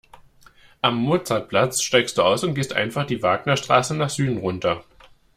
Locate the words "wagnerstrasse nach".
3.21-4.09